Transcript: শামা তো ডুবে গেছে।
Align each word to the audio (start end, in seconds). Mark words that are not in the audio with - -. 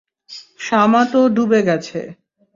শামা 0.59 1.01
তো 1.11 1.19
ডুবে 1.35 1.59
গেছে। 1.67 1.99